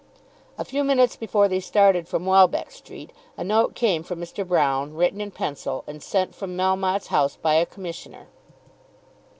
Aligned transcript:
A 0.57 0.65
few 0.65 0.83
minutes 0.83 1.15
before 1.15 1.47
they 1.47 1.59
started 1.59 2.07
from 2.07 2.25
Welbeck 2.25 2.71
Street 2.71 3.11
a 3.37 3.43
note 3.43 3.75
came 3.75 4.01
from 4.01 4.19
Mr. 4.19 4.43
Broune, 4.43 4.97
written 4.97 5.21
in 5.21 5.29
pencil 5.29 5.83
and 5.85 6.01
sent 6.01 6.33
from 6.33 6.57
Melmotte's 6.57 7.09
house 7.13 7.35
by 7.35 7.53
a 7.53 7.67
Commissioner. 7.67 8.25